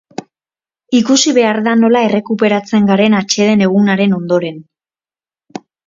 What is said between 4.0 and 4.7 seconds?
ondoren.